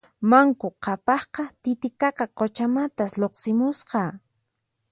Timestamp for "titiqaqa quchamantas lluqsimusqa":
1.61-4.03